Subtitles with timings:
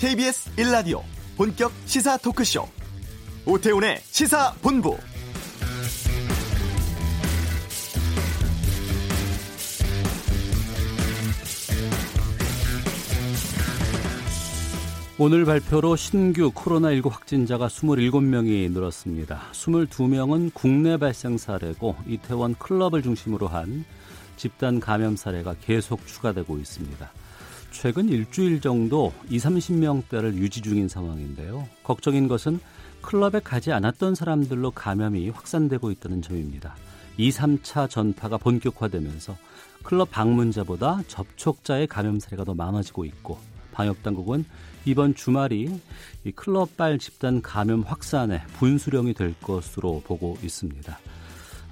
[0.00, 1.02] KBS 1라디오
[1.36, 2.66] 본격 시사 토크쇼
[3.44, 4.96] 오태훈의 시사본부
[15.18, 19.42] 오늘 발표로 신규 코로나19 확진자가 27명이 늘었습니다.
[19.52, 23.84] 22명은 국내 발생 사례고 이태원 클럽을 중심으로 한
[24.38, 27.12] 집단 감염 사례가 계속 추가되고 있습니다.
[27.70, 31.68] 최근 일주일 정도 20, 30명대를 유지 중인 상황인데요.
[31.82, 32.60] 걱정인 것은
[33.02, 36.76] 클럽에 가지 않았던 사람들로 감염이 확산되고 있다는 점입니다.
[37.16, 39.36] 2, 3차 전파가 본격화되면서
[39.82, 43.38] 클럽 방문자보다 접촉자의 감염 사례가 더 많아지고 있고
[43.72, 44.44] 방역 당국은
[44.84, 45.80] 이번 주말이
[46.24, 50.98] 이 클럽발 집단 감염 확산의 분수령이 될 것으로 보고 있습니다.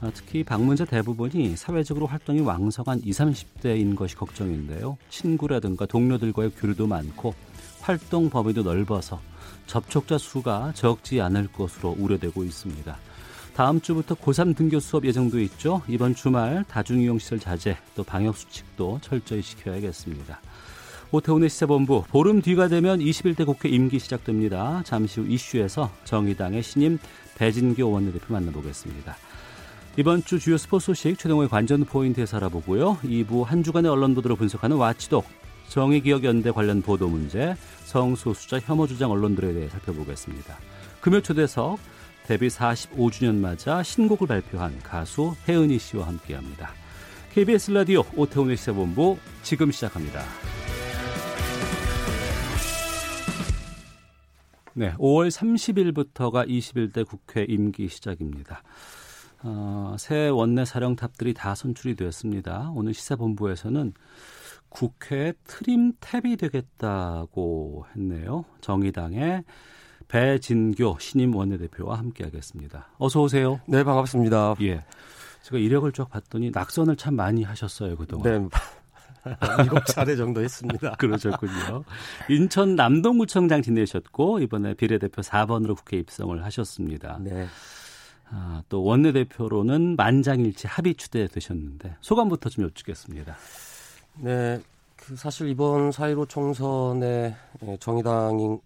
[0.01, 4.97] 아, 특히 방문자 대부분이 사회적으로 활동이 왕성한 20, 30대인 것이 걱정인데요.
[5.11, 7.35] 친구라든가 동료들과의 교류도 많고
[7.81, 9.21] 활동 범위도 넓어서
[9.67, 12.97] 접촉자 수가 적지 않을 것으로 우려되고 있습니다.
[13.55, 15.83] 다음 주부터 고3 등교 수업 예정도 있죠.
[15.89, 20.41] 이번 주말 다중이용시설 자제 또 방역수칙도 철저히 지켜야겠습니다.
[21.11, 24.83] 오태훈의 시사본부 보름 뒤가 되면 21대 국회 임기 시작됩니다.
[24.85, 26.99] 잠시 후 이슈에서 정의당의 신임
[27.37, 29.17] 배진교 원내대표 만나보겠습니다.
[29.99, 32.99] 이번 주 주요 스포츠 소식 최동호의 관전 포인트에서 알아보고요.
[32.99, 35.27] 2부 한 주간의 언론 보도를 분석하는 와치독
[35.71, 40.57] 정의기억연대 관련 보도 문제 성소수자 혐오 주장 언론들에 대해 살펴보겠습니다.
[41.01, 41.81] 금요 초대석
[42.29, 46.71] 데뷔 45주년 맞아 신곡을 발표한 가수 혜은이 씨와 함께합니다.
[47.33, 50.23] KBS 라디오 오태훈의 시사본부 지금 시작합니다.
[54.75, 58.63] 네, 5월 30일부터가 21대 국회 임기 시작입니다.
[59.43, 62.73] 어, 새 원내 사령탑들이 다 선출이 되었습니다.
[62.75, 63.93] 오늘 시사본부에서는
[64.69, 68.45] 국회 트림 탭이 되겠다고 했네요.
[68.61, 69.45] 정의당의
[70.09, 72.89] 배진교 신임 원내대표와 함께하겠습니다.
[72.99, 73.61] 어서 오세요.
[73.67, 74.57] 네, 반갑습니다.
[74.63, 74.85] 예.
[75.43, 78.25] 제가 이력을 쭉 봤더니 낙선을 참 많이 하셨어요 그동안.
[78.25, 78.49] 네.
[79.63, 80.93] 일곱 차례 정도 했습니다.
[80.99, 81.85] 그러셨군요.
[82.29, 87.19] 인천 남동구청장 지내셨고 이번에 비례대표 4번으로 국회 입성을 하셨습니다.
[87.21, 87.47] 네.
[88.31, 93.37] 아, 또 원내대표로는 만장일치 합의 추대되셨는데 소감부터 좀 여쭙겠습니다.
[94.17, 94.61] 네,
[94.97, 98.59] 그 사실 이번 4.15 총선에 예, 정의당이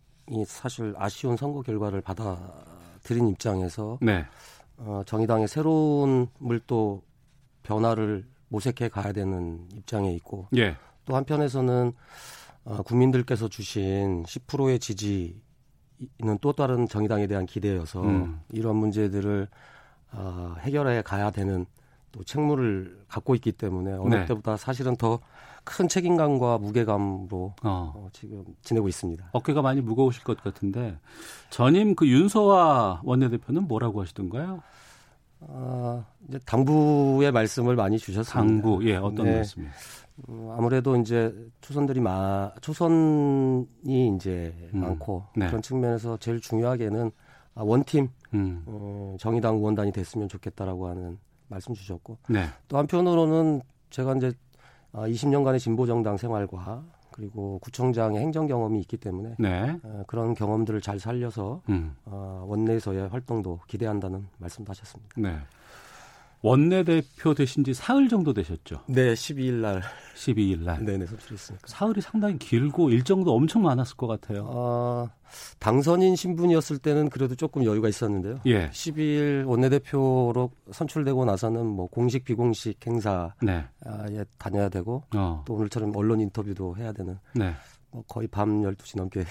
[0.47, 4.25] 사실 아쉬운 선거 결과를 받아들인 입장에서 네.
[4.79, 7.03] 어, 정의당의 새로운 물도
[7.63, 10.77] 변화를 모색해 가야 되는 입장에 있고 예.
[11.05, 11.93] 또 한편에서는
[12.65, 15.41] 어, 국민들께서 주신 10%의 지지
[16.21, 18.41] 있는 또 다른 정의당에 대한 기대여서 음.
[18.51, 19.49] 이런 문제들을
[20.13, 21.67] 어, 해결해 가야 되는
[22.11, 24.27] 또 책무를 갖고 있기 때문에 어느 네.
[24.27, 25.21] 때보다 사실은 더
[25.65, 27.93] 큰 책임감과 무게감으로 어.
[27.95, 29.31] 어, 지금 지내고 있습니다.
[29.33, 30.99] 어깨가 많이 무거우실 것 같은데
[31.51, 34.63] 전임 그 윤소아 원내대표는 뭐라고 하시던가요?
[35.41, 38.33] 어, 이제 당부의 말씀을 많이 주셨습니다.
[38.33, 39.37] 당부, 예, 어떤 네.
[39.37, 39.71] 말씀이요?
[40.29, 44.81] 어, 아무래도 이제 초선들이 마 초선이 이제 음.
[44.81, 45.47] 많고 네.
[45.47, 47.11] 그런 측면에서 제일 중요하게는
[47.55, 48.63] 아, 원팀 음.
[48.67, 51.19] 어, 정의당 의원단이 됐으면 좋겠다라고 하는
[51.49, 52.47] 말씀 주셨고 네.
[52.69, 54.33] 또 한편으로는 제가 이제
[54.93, 59.79] 20년간의 아, 진보 정당 생활과 그리고 구청장의 행정 경험이 있기 때문에 네.
[59.83, 61.95] 어, 그런 경험들을 잘 살려서 음.
[62.07, 65.15] 어, 원내에서의 활동도 기대한다는 말씀도 하셨습니다.
[65.19, 65.37] 네.
[66.43, 68.81] 원내대표 되신 지 사흘 정도 되셨죠?
[68.87, 69.83] 네, 12일 날.
[70.17, 70.85] 12일 날.
[70.85, 71.67] 네네, 선출했으니까.
[71.69, 74.47] 사흘이 상당히 길고 일정도 엄청 많았을 것 같아요.
[74.49, 75.09] 어,
[75.61, 78.41] 당선인 신분이었을 때는 그래도 조금 여유가 있었는데요.
[78.47, 78.69] 예.
[78.71, 83.65] 12일 원내대표로 선출되고 나서는 뭐 공식, 비공식 행사에 네.
[84.37, 85.45] 다녀야 되고 어.
[85.47, 87.55] 또 오늘처럼 언론 인터뷰도 해야 되는 네.
[87.91, 89.25] 뭐 거의 밤 12시 넘게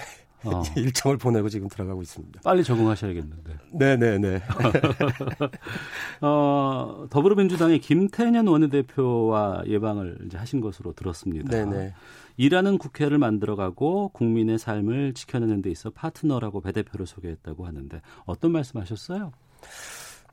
[0.44, 0.62] 어.
[0.76, 2.40] 일정을 보내고 지금 들어가고 있습니다.
[2.42, 3.58] 빨리 적응하셔야겠는데.
[3.72, 4.42] 네네네.
[6.20, 11.48] 어, 더불어민주당의 김태년 원내대표와 예방을 이제 하신 것으로 들었습니다.
[11.48, 11.94] 네네.
[12.36, 19.32] 일하는 국회를 만들어가고 국민의 삶을 지켜내는 데 있어 파트너라고 배 대표를 소개했다고 하는데 어떤 말씀하셨어요?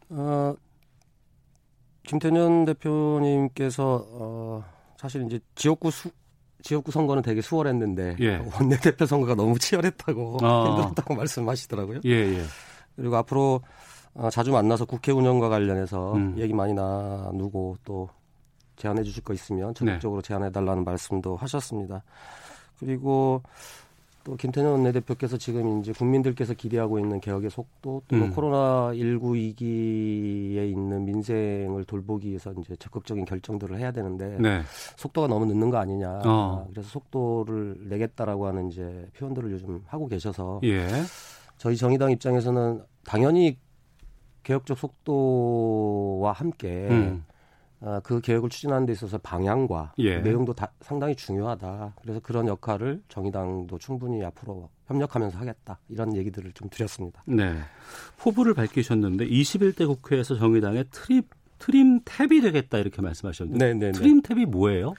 [0.10, 0.56] 어,
[2.04, 4.64] 김태년 대표님께서 어,
[4.98, 6.10] 사실 이제 지역구 수,
[6.62, 8.38] 지역구 선거는 되게 수월했는데 예.
[8.60, 10.68] 원내대표 선거가 너무 치열했다고 어.
[10.68, 12.02] 힘들었다고 말씀하시더라고요.
[12.06, 12.44] 예, 예.
[12.96, 13.62] 그리고 앞으로
[14.14, 16.36] 어, 자주 만나서 국회 운영과 관련해서 음.
[16.38, 18.10] 얘기 많이 나누고 또
[18.76, 20.28] 제안해 주실 거 있으면 적극적으로 네.
[20.28, 22.04] 제안해 달라는 말씀도 하셨습니다.
[22.80, 23.44] 그리고
[24.24, 28.32] 또 김태년 원내대표께서 지금 이제 국민들께서 기대하고 있는 개혁의 속도 또 음.
[28.32, 34.62] 코로나 19 위기에 있는 민생을 돌보기 위해서 이제 적극적인 결정들을 해야 되는데 네.
[34.98, 36.22] 속도가 너무 늦는 거 아니냐.
[36.26, 36.68] 어.
[36.72, 40.88] 그래서 속도를 내겠다라고 하는 이제 표현들을 요즘 하고 계셔서 예.
[41.58, 43.58] 저희 정의당 입장에서는 당연히
[44.44, 47.26] 개혁적 속도와 함께 음.
[47.82, 50.20] 어, 그 계획을 추진하는 데 있어서 방향과 예.
[50.20, 51.94] 내용도 다 상당히 중요하다.
[52.02, 55.80] 그래서 그런 역할을 정의당도 충분히 앞으로 협력하면서 하겠다.
[55.88, 57.24] 이런 얘기들을 좀 드렸습니다.
[57.26, 57.58] 네.
[58.18, 61.30] 포부를 밝히셨는데 21대 국회에서 정의당의 trim
[61.60, 63.80] trim tab이 되겠다 이렇게 말씀하셨는데 네네네.
[63.80, 63.98] 네, 네.
[63.98, 64.94] trim tab이 뭐예요?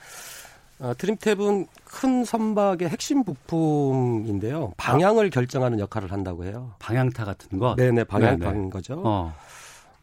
[0.82, 4.72] 아, trim tab은 큰 선박의 핵심 부품인데요.
[4.78, 5.28] 방향을 아.
[5.28, 6.74] 결정하는 역할을 한다고 해요.
[6.78, 7.76] 방향타 같은 거?
[7.76, 9.02] 네네, 방향타인 거죠.
[9.04, 9.34] 어.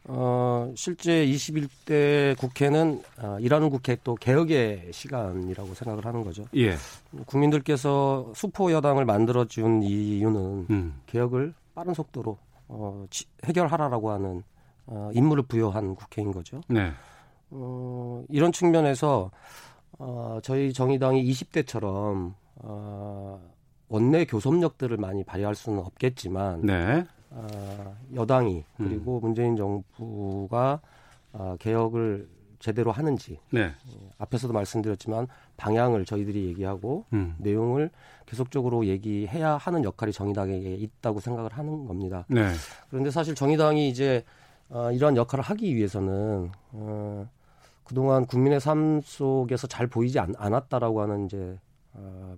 [0.10, 6.46] 어, 실제 21대 국회는 어, 일하는 국회 또 개혁의 시간이라고 생각을 하는 거죠.
[6.56, 6.76] 예.
[7.26, 11.02] 국민들께서 수포 여당을 만들어 준 이유는 음.
[11.08, 12.38] 개혁을 빠른 속도로
[12.70, 14.44] 어, 지, 해결하라라고 하는
[14.86, 16.62] 어, 임무를 부여한 국회인 거죠.
[16.70, 16.92] 네.
[17.50, 19.30] 어, 이런 측면에서
[20.00, 23.42] 어, 저희 정의당이 20대처럼 어,
[23.90, 27.06] 원내 교섭력들을 많이 발휘할 수는 없겠지만 네.
[27.38, 28.88] 어, 여당이 음.
[28.88, 29.22] 그리고 음.
[29.22, 30.82] 문재인 정부가
[31.34, 32.28] 어, 개혁을
[32.60, 33.68] 제대로 하는지 네.
[33.68, 37.36] 어, 앞에서도 말씀드렸지만 방향을 저희들이 얘기하고 음.
[37.38, 37.92] 내용을
[38.26, 42.26] 계속적으로 얘기해야 하는 역할이 정의당에게 있다고 생각을 하는 겁니다.
[42.28, 42.52] 네.
[42.90, 44.24] 그런데 사실 정의당이 이제
[44.70, 47.30] 어, 이러한 역할을 하기 위해서는 어,
[47.84, 51.60] 그동안 국민의 삶 속에서 잘 보이지 않, 않았다라고 하는 이제
[51.94, 52.36] 어,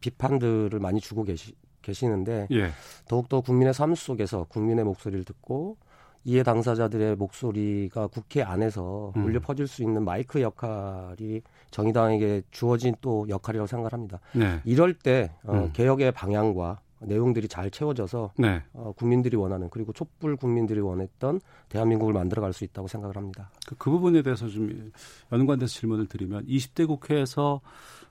[0.00, 1.54] 비판들을 많이 주고 계시,
[1.84, 2.70] 계시는데 예.
[3.06, 5.76] 더욱더 국민의 삶 속에서 국민의 목소리를 듣고
[6.24, 9.24] 이해 당사자들의 목소리가 국회 안에서 음.
[9.24, 14.20] 울려 퍼질 수 있는 마이크 역할이 정의당에게 주어진 또 역할이라고 생각합니다.
[14.32, 14.60] 네.
[14.64, 15.70] 이럴 때 어, 음.
[15.72, 18.62] 개혁의 방향과 내용들이 잘 채워져서 네.
[18.72, 23.50] 어, 국민들이 원하는 그리고 촛불 국민들이 원했던 대한민국을 만들어갈 수 있다고 생각을 합니다.
[23.66, 24.92] 그, 그 부분에 대해서 좀
[25.32, 27.60] 연관돼서 질문을 드리면 20대 국회에서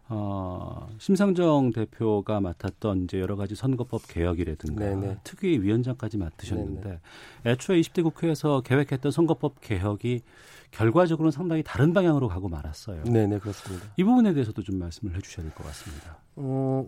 [0.10, 5.18] 어, 심상정 대표가 맡았던 이제 여러 가지 선거법 개혁이라든가 네네.
[5.24, 7.00] 특위 위원장까지 맡으셨는데 네네.
[7.46, 10.22] 애초에 20대 국회에서 계획했던 선거법 개혁이
[10.72, 13.04] 결과적으로는 상당히 다른 방향으로 가고 말았어요.
[13.06, 13.86] 네 네 그렇습니다.
[13.96, 16.18] 이 부분에 대해서도 좀 말씀을 해주셔야 될 것 같습니다.
[16.36, 16.86] 어,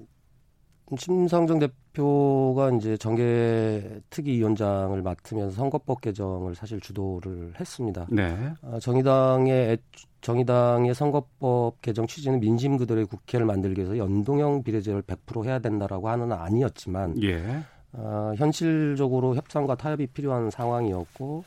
[0.98, 8.06] 심상정 대표가 이제 정계 특위위원장을 맡으면서 선거법 개정을 사실 주도를 했습니다.
[8.12, 8.54] 네.
[8.62, 9.80] 어, 정의당의
[10.22, 16.32] 정의당의 선거법 개정 취지는 민심 그대로의 국회를 만들기 위해서 연동형 비례제를 100% 해야 된다라고 하는
[16.32, 17.64] 아니었지만 예.
[17.94, 21.44] 어, 현실적으로 협상과 타협이 필요한 상황이었고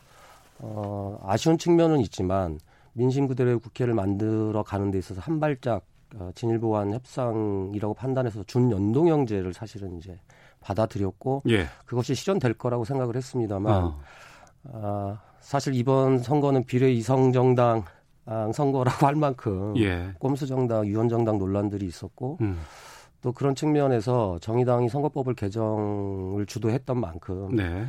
[0.60, 2.58] 어, 아쉬운 측면은 있지만
[2.92, 5.97] 민심 그대로의 국회를 만들어 가는 데 있어서 한 발짝 어,
[6.34, 10.18] 진일보한 협상이라고 판단해서 준연동형제를 사실은 이제
[10.60, 11.66] 받아들였고 예.
[11.86, 14.00] 그것이 실현될 거라고 생각을 했습니다만 어.
[14.64, 17.84] 어, 사실 이번 선거는 비례 이성 정당
[18.52, 20.14] 선거라고 할 만큼 예.
[20.18, 22.58] 꼼수 정당, 유언 정당 논란들이 있었고 음.
[23.20, 27.84] 또 그런 측면에서 정의당이 선거법을 개정을 주도했던 만큼 네.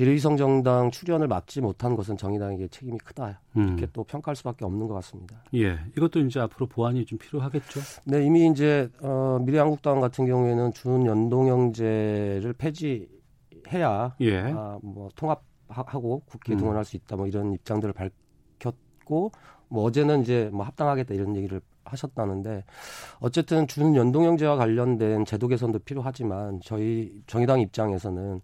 [0.00, 3.88] 비례위성 정당 출연을 막지 못한 것은 정의당에게 책임이 크다 이렇게 음.
[3.92, 5.44] 또 평가할 수밖에 없는 것 같습니다.
[5.54, 7.80] 예, 이것도 이제 앞으로 보완이 좀 필요하겠죠.
[8.06, 14.40] 네, 이미 이제 어, 미래한국당 같은 경우에는 준연동형제를 폐지해야 예.
[14.56, 16.60] 아, 뭐 통합하고 국회에 음.
[16.60, 19.32] 등원할 수 있다 뭐 이런 입장들을 밝혔고
[19.68, 22.64] 뭐 어제는 이제 뭐 합당하겠다 이런 얘기를 하셨다는데
[23.18, 28.40] 어쨌든 준연동형제와 관련된 제도 개선도 필요하지만 저희 정의당 입장에서는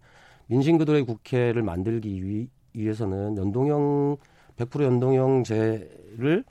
[0.47, 4.17] 민심그들의 국회를 만들기 위, 위해서는 연동형
[4.57, 6.43] 100% 연동형제를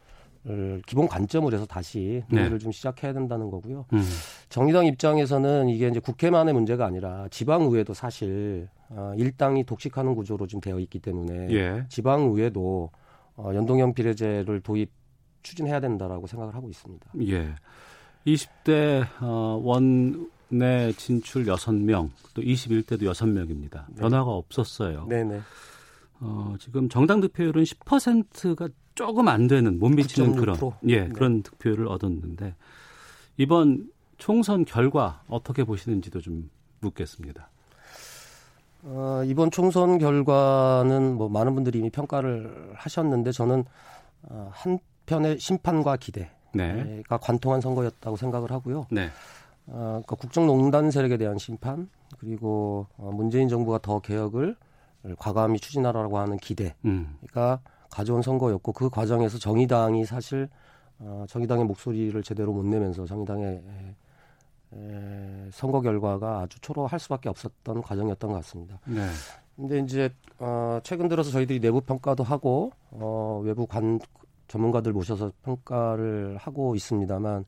[0.86, 2.62] 기본 관점으로 해서 다시 논의를 네.
[2.62, 3.86] 좀 시작해야 된다는 거고요.
[3.92, 4.02] 음.
[4.48, 10.78] 정의당 입장에서는 이게 이제 국회만의 문제가 아니라 지방의회도 사실 어, 일당이 독식하는 구조로 좀 되어
[10.78, 11.84] 있기 때문에 예.
[11.88, 12.90] 지방의회도
[13.36, 14.90] 어, 연동형 비례제를 도입
[15.42, 17.06] 추진해야 된다라고 생각을 하고 있습니다.
[17.22, 17.54] 예.
[18.26, 23.94] 20대 어, 원 내 진출 6명, 또 21대도 6명입니다.
[23.96, 25.06] 변화가 없었어요.
[25.08, 25.40] 네네.
[26.20, 30.56] 어, 지금 정당 득표율은 10%가 조금 안 되는 못 미치는 그런
[30.88, 31.08] 예, 네.
[31.08, 32.54] 그런 득표율을 얻었는데
[33.36, 36.48] 이번 총선 결과 어떻게 보시는지도 좀
[36.80, 37.50] 묻겠습니다.
[38.84, 43.64] 어, 이번 총선 결과는 뭐 많은 분들이 이미 평가를 하셨는데 저는
[44.22, 47.02] 어, 한편의 심판과 기대가 네.
[47.08, 48.86] 관통한 선거였다고 생각을 하고요.
[48.90, 49.10] 네.
[49.66, 54.56] 어, 그러니까 국정농단 세력에 대한 심판 그리고 어, 문재인 정부가 더 개혁을
[55.18, 57.16] 과감히 추진하라고 하는 기대가 음.
[57.90, 60.48] 가져온 선거였고 그 과정에서 정의당이 사실
[60.98, 63.62] 어, 정의당의 목소리를 제대로 못 내면서 정의당의
[64.72, 68.80] 에, 선거 결과가 아주 초로할 수밖에 없었던 과정이었던 것 같습니다.
[68.84, 69.06] 네.
[69.54, 74.00] 근데 이제 어, 최근 들어서 저희들이 내부 평가도 하고 어, 외부 관
[74.48, 77.44] 전문가들 모셔서 평가를 하고 있습니다만 어,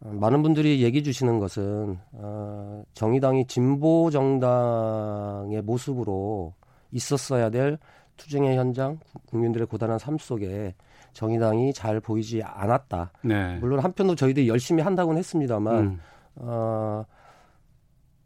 [0.00, 6.52] 많은 분들이 얘기 주시는 것은 어, 정의당이 진보 정당의 모습으로
[6.90, 7.78] 있었어야 될
[8.16, 10.74] 투쟁의 현장, 국민들의 고단한 삶 속에
[11.12, 13.12] 정의당이 잘 보이지 않았다.
[13.22, 13.56] 네.
[13.58, 16.00] 물론 한편으로 저희들이 열심히 한다고는 했습니다만 음.
[16.36, 17.04] 어,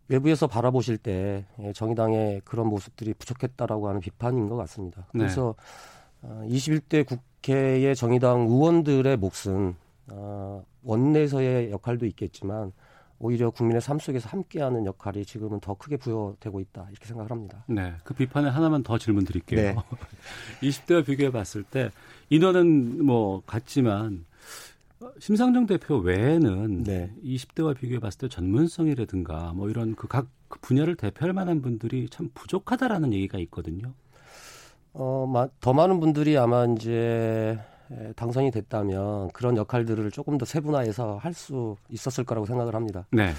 [0.08, 5.06] 외부에서 바라보실 때 예, 정의당의 그런 모습들이 부족했다라고 하는 비판인 것 같습니다.
[5.12, 5.20] 네.
[5.20, 5.54] 그래서
[6.22, 6.28] 네.
[6.28, 9.76] 어, 21대 국회의 정의당 의원들의 몫은
[10.10, 12.72] 어, 원내에서의 역할도 있겠지만
[13.20, 17.64] 오히려 국민의 삶 속에서 함께하는 역할이 지금은 더 크게 부여되고 있다 이렇게 생각을 합니다.
[17.66, 19.60] 네, 그 비판에 하나만 더 질문 드릴게요.
[19.60, 19.76] 네.
[20.62, 21.90] 20대와 비교해 봤을 때
[22.30, 24.24] 인원은 뭐 같지만
[25.18, 27.12] 심상정 대표 외에는 네.
[27.24, 33.12] 20대와 비교해 봤을 때 전문성이라든가 뭐 이런 그각 그 분야를 대표할 만한 분들이 참 부족하다라는
[33.12, 33.92] 얘기가 있거든요.
[34.94, 37.58] 어, 더 많은 분들이 아마 이제
[38.16, 43.06] 당선이 됐다면 그런 역할들을 조금 더 세분화해서 할 수 있었을 거라고 생각을 합니다.
[43.12, 43.32] 네.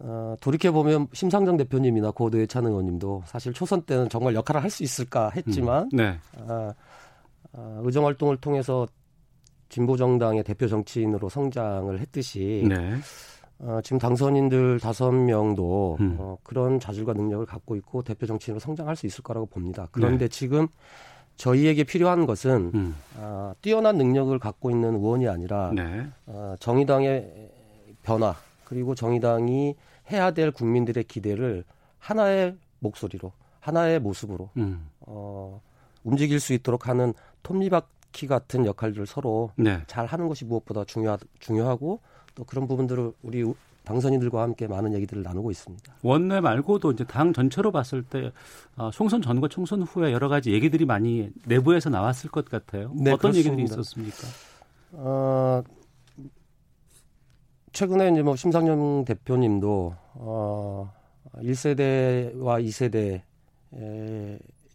[0.00, 4.82] 어, 돌이켜 보면 심상정 대표님이나 고도 예찬 의원님도 사실 초선 때는 정말 역할을 할 수
[4.82, 6.18] 있을까 했지만 음, 네.
[6.38, 6.72] 어,
[7.52, 8.86] 어, 의정 활동을 통해서
[9.68, 12.94] 진보 정당의 대표 정치인으로 성장을 했듯이 네.
[13.58, 16.16] 어, 지금 당선인들 다섯 명도 음.
[16.18, 19.88] 어, 그런 자질과 능력을 갖고 있고 대표 정치인으로 성장할 수 있을 거라고 봅니다.
[19.92, 20.28] 그런데 네.
[20.28, 20.68] 지금
[21.36, 22.96] 저희에게 필요한 것은 음.
[23.16, 26.06] 어, 뛰어난 능력을 갖고 있는 의원이 아니라 네.
[26.26, 27.50] 어, 정의당의
[28.02, 29.74] 변화 그리고 정의당이
[30.10, 31.64] 해야 될 국민들의 기대를
[31.98, 34.88] 하나의 목소리로 하나의 모습으로 음.
[35.00, 35.60] 어,
[36.04, 39.82] 움직일 수 있도록 하는 톱니바퀴 키 같은 역할들을 서로 네.
[39.86, 42.00] 잘 하는 것이 무엇보다 중요하, 중요하고
[42.34, 43.52] 또 그런 부분들을 우리
[43.84, 45.94] 당선인들과 함께 많은 얘기들을 나누고 있습니다.
[46.02, 48.32] 원내 말고도 이제 당 전체로 봤을 때
[48.76, 52.92] 어, 총선 전과 총선 후에 여러 가지 얘기들이 많이 내부에서 나왔을 것 같아요.
[52.94, 53.50] 네, 어떤 그렇습니다.
[53.50, 54.18] 얘기들이 있었습니까?
[54.92, 55.62] 어,
[57.72, 60.92] 최근에 이제 뭐 심상정 대표님도 어,
[61.36, 63.22] 1세대와 2세대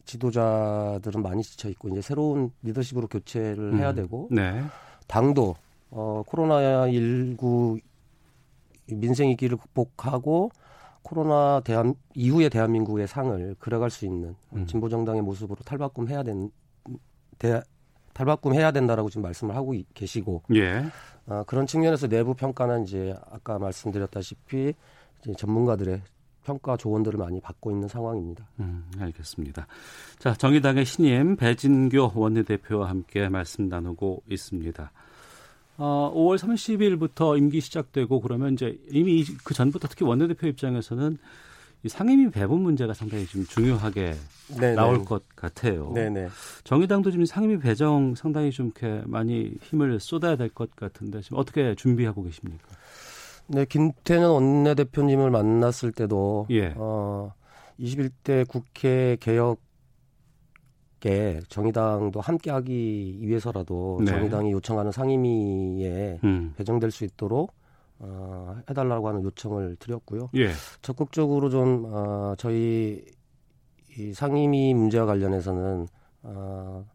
[0.05, 3.77] 지도자들은 많이 지쳐 있고 이제 새로운 리더십으로 교체를 음.
[3.77, 4.63] 해야 되고 네.
[5.07, 5.55] 당도
[5.91, 7.79] 어 코로나 19
[8.91, 10.51] 민생 위기를 극복하고
[11.01, 14.65] 코로나 대한 이후의 대한민국의 상을 그려갈 수 있는 음.
[14.65, 16.51] 진보 정당의 모습으로 탈바꿈해야 된
[17.39, 17.61] 대,
[18.13, 20.85] 탈바꿈해야 된다라고 지금 말씀을 하고 계시고 예.
[21.27, 24.73] 어, 그런 측면에서 내부 평가는 이제 아까 말씀드렸다시피
[25.21, 26.01] 이제 전문가들의
[26.43, 28.47] 평가 조언들을 많이 받고 있는 상황입니다.
[28.61, 29.67] 음, 알겠습니다.
[30.17, 34.91] 자, 정의당의 신임 배진교 원내대표와 함께 말씀 나누고 있습니다.
[35.77, 41.17] 어, 5월 30일부터 임기 시작되고 그러면 이제 이미 그 전부터 특히 원내대표 입장에서는
[41.83, 44.15] 이 상임위 배분 문제가 상당히 좀 중요하게
[44.59, 44.73] 네네.
[44.73, 45.91] 나올 것 같아요.
[45.93, 46.29] 네네.
[46.63, 51.75] 정의당도 지금 상임위 배정 상당히 좀 이렇게 많이 힘을 쏟아야 될 것 같은데 지금 어떻게
[51.75, 52.67] 준비하고 계십니까?
[53.47, 56.73] 네, 김태년 원내대표님을 만났을 때도 예.
[56.75, 57.31] 어
[57.79, 59.59] 21대 국회 개혁
[61.05, 64.11] 에 정의당도 함께하기 위해서라도 네.
[64.11, 66.53] 정의당이 요청하는 상임위에 음.
[66.57, 67.53] 배정될 수 있도록
[67.99, 70.29] 어, 해달라고 하는 요청을 드렸고요.
[70.35, 70.49] 예.
[70.81, 73.05] 적극적으로 좀 어, 저희
[73.95, 75.87] 이 상임위 문제와 관련해서는
[76.23, 76.85] 어,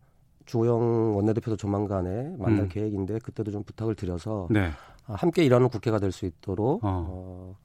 [0.47, 2.69] 주호영 원내대표도 조만간에 만날 음.
[2.69, 4.71] 계획인데 그때도 좀 부탁을 드려서 네.
[5.07, 7.07] 아, 함께 일하는 국회가 될 수 있도록 어.
[7.09, 7.57] 어.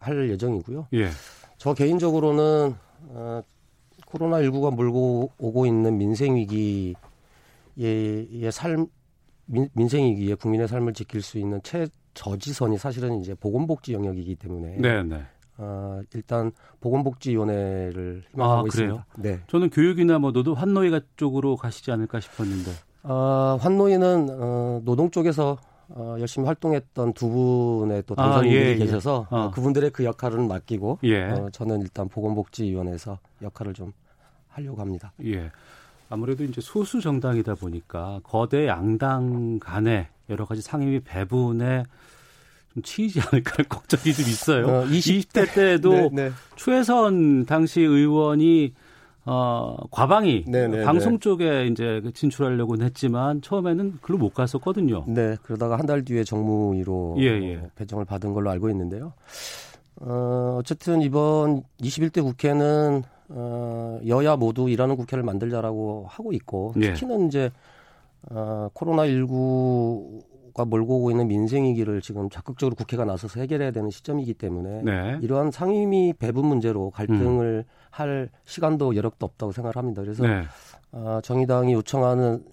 [0.00, 0.88] 할 예정이고요.
[0.94, 1.10] 예.
[1.58, 2.74] 저 개인적으로는
[3.10, 3.42] 어,
[4.10, 6.94] 코로나 19가 몰고 오고 있는 민생 위기의
[8.52, 8.86] 삶
[9.46, 15.02] 민, 민생 위기에 국민의 삶을 지킬 수 있는 최저지선이 사실은 이제 보건복지 영역이기 때문에 네,
[15.02, 15.22] 네.
[15.58, 19.06] 어, 일단 보건복지위원회를 희망하고 아, 있습니다.
[19.18, 19.40] 네.
[19.46, 22.70] 저는 교육이나 뭐 노동 환노위 쪽으로 가시지 않을까 싶었는데.
[23.02, 28.76] 어, 환노위는 어, 노동 쪽에서 어, 열심히 활동했던 두 분의 또 당선인들이 아, 예, 예.
[28.76, 29.36] 계셔서 예.
[29.36, 29.50] 어.
[29.50, 31.24] 그분들의 그 역할은 맡기고 예.
[31.24, 33.92] 어, 저는 일단 보건복지위원회에서 역할을 좀
[34.50, 35.12] 하려고 합니다.
[35.24, 35.50] 예.
[36.08, 41.84] 아무래도 이제 소수 정당이다 보니까 거대 양당 간의 여러 가지 상임위 배분에
[42.74, 44.66] 좀 치이지 않을까 걱정이 좀 있어요.
[44.66, 46.30] 어, 20대, 20대 때도 네, 네.
[46.56, 48.74] 최선 당시 의원이
[49.26, 50.78] 어, 과방이 네네네.
[50.78, 51.18] 네, 방송 네.
[51.18, 55.04] 쪽에 이제 진출하려고는 했지만 처음에는 글로 못 갔었거든요.
[55.08, 57.56] 네, 그러다가 한 달 뒤에 정무위로 예, 예.
[57.56, 59.12] 어, 배정을 받은 걸로 알고 있는데요.
[59.96, 66.92] 어, 어쨌든 이번 21대 국회는 어, 여야 모두 일하는 국회를 만들자라고 하고 있고 예.
[66.92, 67.50] 특히는 이제
[68.30, 74.34] 어, 코로나 19가 몰고 오고 있는 민생 위기를 지금 적극적으로 국회가 나서서 해결해야 되는 시점이기
[74.34, 75.18] 때문에 네.
[75.22, 77.72] 이러한 상임위 배분 문제로 갈등을 음.
[77.90, 80.02] 할 시간도 여력도 없다고 생각합니다.
[80.02, 80.42] 그래서 네.
[80.92, 82.44] 어, 정의당이 요청하는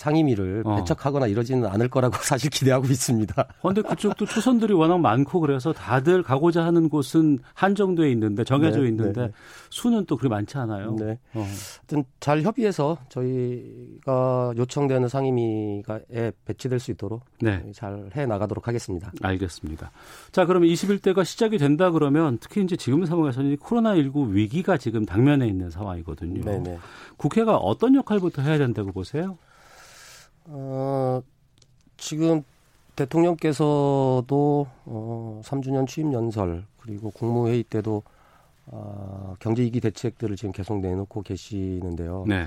[0.00, 0.76] 상임위를 어.
[0.76, 3.46] 배척하거나 이러지는 않을 거라고 사실 기대하고 있습니다.
[3.60, 9.26] 그런데 그쪽도 초선들이 워낙 많고 그래서 다들 가고자 하는 곳은 한정돼 있는데 정해져 네, 있는데
[9.26, 9.32] 네.
[9.68, 10.96] 수는 또 그리 많지 않아요.
[10.98, 11.18] 네.
[11.34, 11.46] 어.
[11.80, 17.62] 하여튼 잘 협의해서 저희가 요청되는 상임위가에 배치될 수 있도록 네.
[17.74, 19.12] 잘해 나가도록 하겠습니다.
[19.20, 19.90] 알겠습니다.
[20.32, 25.68] 자, 그러면 21대가 시작이 된다 그러면 특히 이제 지금 상황에서는 코로나19 위기가 지금 당면에 있는
[25.68, 26.42] 상황이거든요.
[26.42, 26.70] 네네.
[26.70, 26.78] 네.
[27.18, 29.36] 국회가 어떤 역할부터 해야 된다고 보세요?
[30.52, 31.22] 어,
[31.96, 32.42] 지금
[32.96, 38.02] 대통령께서도 어, 3주년 취임 연설 그리고 국무회의 때도
[38.66, 42.24] 어, 경제 위기 대책들을 지금 계속 내놓고 계시는데요.
[42.26, 42.46] 네.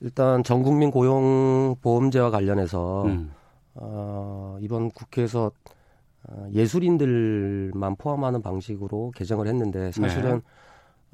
[0.00, 3.32] 일단 전 국민 고용 보험제와 관련해서 음.
[3.74, 5.50] 어, 이번 국회에서
[6.28, 10.42] 어, 예술인들만 포함하는 방식으로 개정을 했는데 사실은 네.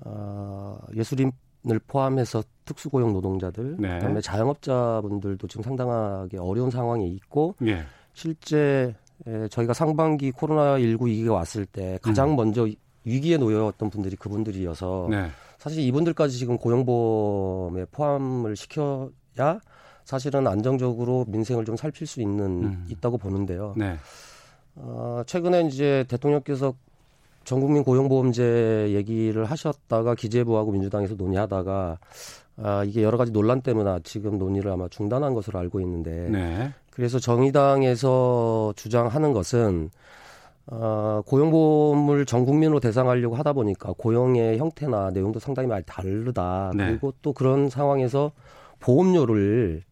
[0.04, 1.32] 어, 예술인
[1.68, 3.98] 을 포함해서 특수고용 노동자들, 네.
[3.98, 7.82] 그다음에 자영업자분들도 지금 상당하게 어려운 상황에 있고 네.
[8.14, 8.94] 실제
[9.50, 12.36] 저희가 상반기 코로나 19 위기가 왔을 때 가장 음.
[12.36, 12.66] 먼저
[13.04, 15.28] 위기에 놓여왔던 분들이 그분들이어서 네.
[15.58, 19.60] 사실 이분들까지 지금 고용보험에 포함을 시켜야
[20.04, 22.86] 사실은 안정적으로 민생을 좀 살필 수 있는 음.
[22.88, 23.74] 있다고 보는데요.
[23.76, 23.96] 네.
[24.76, 26.74] 어, 최근에 이제 대통령께서
[27.44, 31.98] 전국민 고용보험제 얘기를 하셨다가 기재부하고 민주당에서 논의하다가
[32.62, 36.70] 아, 이게 여러 가지 논란 때문에 지금 논의를 아마 중단한 것으로 알고 있는데 네.
[36.90, 39.90] 그래서 정의당에서 주장하는 것은
[40.66, 46.72] 어, 고용보험을 전 국민으로 대상하려고 하다 보니까 고용의 형태나 내용도 상당히 많이 다르다.
[46.76, 46.88] 네.
[46.88, 48.30] 그리고 또 그런 상황에서
[48.78, 49.82] 보험료를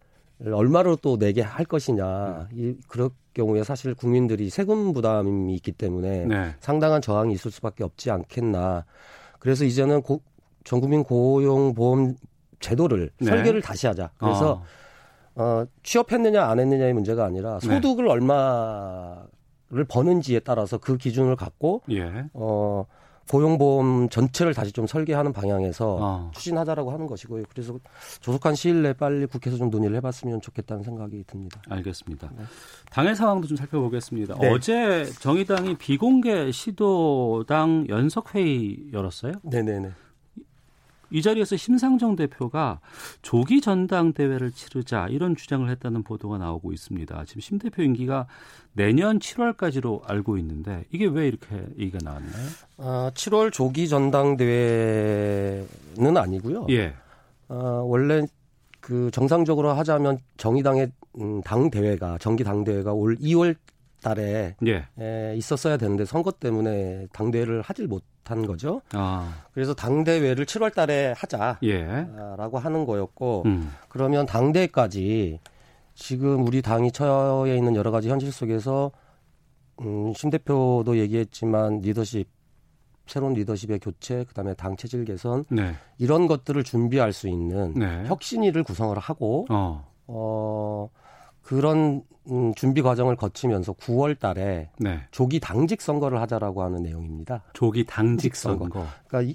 [0.44, 2.48] 얼마로 또 내게 할 것이냐.
[2.52, 6.54] 이, 그럴 경우에 사실 국민들이 세금 부담이 있기 때문에 네.
[6.58, 8.84] 상당한 저항이 있을 수밖에 없지 않겠나.
[9.38, 10.20] 그래서 이제는 고,
[10.64, 12.16] 전국민 고용보험
[12.58, 13.26] 제도를 네.
[13.26, 14.10] 설계를 다시 하자.
[14.18, 14.62] 그래서
[15.36, 15.42] 어.
[15.42, 17.74] 어, 취업했느냐 안 했느냐의 문제가 아니라 네.
[17.74, 18.10] 소득을 네.
[18.10, 22.24] 얼마를 버는지에 따라서 그 기준을 갖고 예.
[22.32, 22.84] 어
[23.28, 26.30] 고용보험 전체를 다시 좀 설계하는 방향에서 어.
[26.34, 27.44] 추진하자라고 하는 것이고요.
[27.48, 27.78] 그래서
[28.20, 31.60] 조속한 시일 내에 빨리 국회에서 좀 논의를 해봤으면 좋겠다는 생각이 듭니다.
[31.68, 32.30] 알겠습니다.
[32.36, 32.44] 네.
[32.90, 34.34] 당의 상황도 좀 살펴보겠습니다.
[34.40, 34.50] 네.
[34.50, 39.32] 어제 정의당이 비공개 시도당 연석회의 열었어요?
[39.42, 39.90] 네네네.
[41.10, 42.80] 이 자리에서 심상정 대표가
[43.22, 47.24] 조기 전당대회를 치르자 이런 주장을 했다는 보도가 나오고 있습니다.
[47.26, 48.26] 지금 심 대표 임기가
[48.72, 52.46] 내년 7월까지로 알고 있는데 이게 왜 이렇게 얘기가 나왔나요?
[52.78, 55.66] 아, 7월 조기 전당대회는
[56.16, 56.66] 아니고요.
[56.70, 56.94] 예.
[57.48, 58.26] 아, 원래
[58.80, 63.56] 그 정상적으로 하자면 정의당의 음, 당 대회가 정기 당 대회가 올 2월
[64.02, 64.86] 달에 예.
[64.98, 68.80] 에, 있었어야 되는데 선거 때문에 당 대회를 하질 못한 거죠.
[68.92, 69.44] 아.
[69.52, 72.06] 그래서 당대회를 7월 달에 하자라고 예.
[72.62, 73.72] 하는 거였고 음.
[73.88, 75.40] 그러면 당대까지
[75.94, 78.92] 지금 우리 당이 처해 있는 여러 가지 현실 속에서
[79.80, 82.28] 음, 신 대표도 얘기했지만 리더십
[83.08, 85.74] 새로운 리더십의 교체, 그다음에 당 체질 개선 네.
[85.96, 88.04] 이런 것들을 준비할 수 있는 네.
[88.06, 90.90] 혁신위를 구성을 하고 어, 어
[91.48, 95.00] 그런 음, 준비 과정을 거치면서 9월 달에 네.
[95.10, 97.42] 조기 당직 선거를 하자라고 하는 내용입니다.
[97.54, 98.68] 조기 당직 선거.
[99.06, 99.34] 그러니까 이,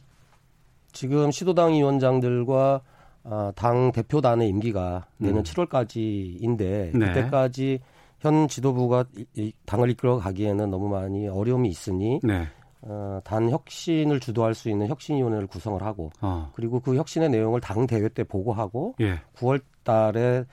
[0.91, 2.81] 지금 시도당 위원장들과
[3.23, 5.43] 어, 당 대표단의 임기가 내년 음.
[5.43, 7.13] 7월까지인데 네.
[7.13, 7.79] 그때까지
[8.19, 12.47] 현 지도부가 이, 이 당을 이끌어 가기에는 너무 많이 어려움이 있으니 네.
[12.81, 16.51] 어, 단 혁신을 주도할 수 있는 혁신위원회를 구성을 하고 어.
[16.53, 19.19] 그리고 그 혁신의 내용을 당 대회 때 보고하고 예.
[19.35, 20.45] 9월 달에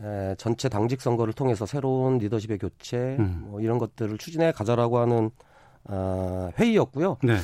[0.00, 3.46] 에, 전체 당직 선거를 통해서 새로운 리더십의 교체 음.
[3.46, 5.30] 뭐 이런 것들을 추진해 가자라고 하는
[5.84, 7.18] 어, 회의였고요.
[7.22, 7.36] 네.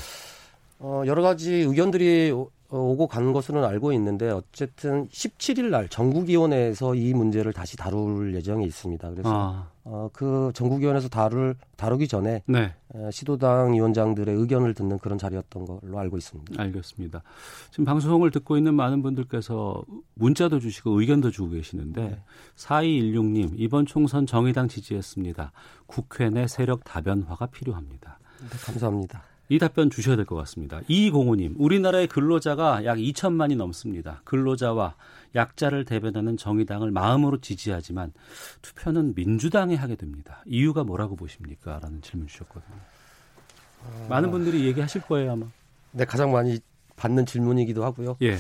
[0.78, 2.32] 어, 여러 가지 의견들이
[2.70, 9.10] 오고 간 것으로는 알고 있는데 어쨌든 17일 날 전국위원회에서 이 문제를 다시 다룰 예정이 있습니다.
[9.10, 9.68] 그래서 아.
[9.82, 12.72] 어, 그 전국위원회에서 다룰 다루기 전에 네.
[13.10, 16.62] 시도당 위원장들의 의견을 듣는 그런 자리였던 걸로 알고 있습니다.
[16.62, 17.22] 알겠습니다.
[17.70, 19.82] 지금 방송을 듣고 있는 많은 분들께서
[20.14, 22.22] 문자도 주시고 의견도 주고 계시는데 네.
[22.54, 25.50] 4216님 이번 총선 정의당 지지했습니다.
[25.86, 28.20] 국회 내 세력 다변화가 필요합니다.
[28.40, 29.24] 네, 감사합니다.
[29.50, 30.80] 이 답변 주셔야 될 것 같습니다.
[30.86, 34.22] 이공호님, 우리나라의 근로자가 약 2천만이 넘습니다.
[34.24, 34.94] 근로자와
[35.34, 38.12] 약자를 대변하는 정의당을 마음으로 지지하지만
[38.62, 40.42] 투표는 민주당에 하게 됩니다.
[40.46, 41.80] 이유가 뭐라고 보십니까?
[41.82, 42.76] 라는 질문 주셨거든요.
[43.84, 44.06] 아...
[44.08, 45.46] 많은 분들이 얘기하실 거예요, 아마.
[45.90, 46.60] 네, 가장 많이
[46.94, 48.16] 받는 질문이기도 하고요.
[48.22, 48.36] 예.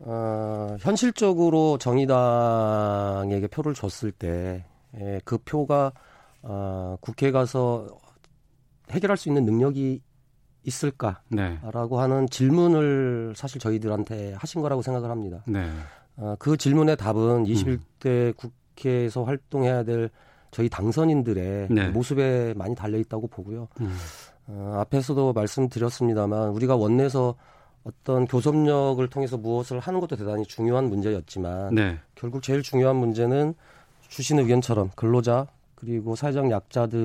[0.00, 5.92] 어, 현실적으로 정의당에게 표를 줬을 때 에, 그 표가
[6.42, 7.86] 어, 국회에 가서
[8.90, 10.00] 해결할 수 있는 능력이
[10.64, 11.58] 있을까라고 네.
[11.62, 15.42] 하는 질문을 사실 저희들한테 하신 거라고 생각을 합니다.
[15.46, 15.68] 네.
[16.16, 18.32] 어, 그 질문의 답은 21대 음.
[18.36, 20.10] 국회에서 활동해야 될
[20.50, 21.88] 저희 당선인들의 네.
[21.88, 23.68] 모습에 많이 달려 있다고 보고요.
[23.80, 23.96] 음.
[24.46, 27.34] 어, 앞에서도 말씀드렸습니다만 우리가 원내에서
[27.84, 31.98] 어떤 교섭력을 통해서 무엇을 하는 것도 대단히 중요한 문제였지만 네.
[32.14, 33.54] 결국 제일 중요한 문제는
[34.08, 36.98] 주신 의견처럼 근로자 그리고 사회적 약자들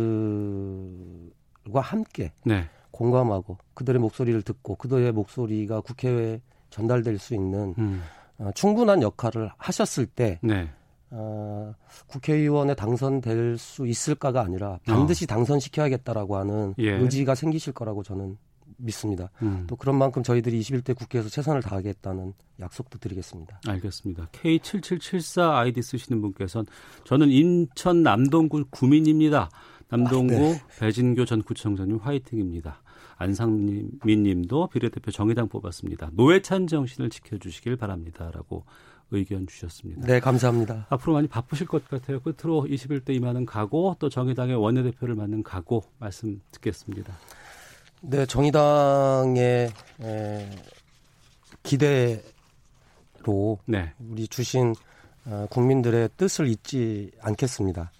[1.71, 2.67] 과 함께 네.
[2.91, 8.01] 공감하고 그들의 목소리를 듣고 그들의 목소리가 국회에 전달될 수 있는 음.
[8.39, 10.69] 어, 충분한 역할을 하셨을 때 네.
[11.09, 11.73] 어,
[12.07, 15.27] 국회의원에 당선될 수 있을까가 아니라 반드시 어.
[15.27, 16.91] 당선시켜야겠다라고 하는 예.
[16.91, 18.37] 의지가 생기실 거라고 저는
[18.77, 19.29] 믿습니다.
[19.41, 19.65] 음.
[19.67, 23.61] 또 그런 만큼 저희들이 21대 국회에서 최선을 다하겠다는 약속도 드리겠습니다.
[23.67, 24.27] 알겠습니다.
[24.33, 26.65] K7774 아이디 쓰시는 분께서는
[27.05, 29.49] 저는 인천 남동구 구민입니다.
[29.89, 30.61] 남동구 아, 네.
[30.79, 32.81] 배진교 전 구청장님 화이팅입니다.
[33.17, 36.11] 안상민 님도 비례대표 정의당 뽑았습니다.
[36.13, 38.63] 노회찬 정신을 지켜주시길 바랍니다라고
[39.11, 40.05] 의견 주셨습니다.
[40.05, 40.85] 네, 감사합니다.
[40.89, 42.19] 앞으로 많이 바쁘실 것 같아요.
[42.19, 47.13] 끝으로 21대 이만은 가고 또 정의당의 원내대표를 맡는 가고 말씀 듣겠습니다.
[48.01, 49.71] 네, 정의당의
[50.01, 50.49] 에,
[51.63, 52.21] 기대로
[53.65, 53.93] 네.
[53.99, 54.75] 우리 주신
[55.25, 57.91] 어, 국민들의 뜻을 잊지 않겠습니다.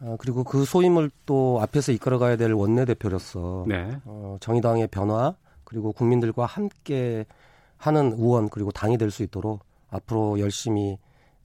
[0.00, 3.98] 어, 그리고 그 소임을 또 앞에서 이끌어가야 될 원내대표로서 네.
[4.04, 5.34] 어, 정의당의 변화
[5.64, 7.26] 그리고 국민들과 함께
[7.76, 10.98] 하는 의원 그리고 당이 될 수 있도록 앞으로 열심히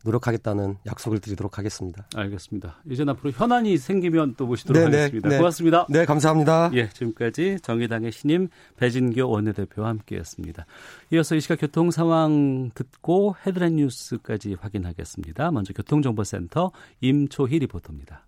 [0.03, 2.07] 노력하겠다는 약속을 드리도록 하겠습니다.
[2.15, 2.77] 알겠습니다.
[2.89, 5.29] 이제 앞으로 현안이 생기면 또 모시도록 네네, 하겠습니다.
[5.29, 5.37] 네.
[5.37, 5.87] 고맙습니다.
[5.89, 6.69] 네, 감사합니다.
[6.73, 10.65] 예, 지금까지 정의당의 신임 배진교 원내대표와 함께했습니다.
[11.11, 15.49] 이어서 이 시각 교통 상황 듣고 헤드라인 뉴스까지 확인하겠습니다.
[15.49, 18.25] 먼저 교통정보센터 임초희 리포터입니다.